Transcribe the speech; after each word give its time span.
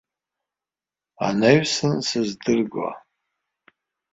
Анаҩсан 1.27 1.95
сыздырго. 2.07 2.87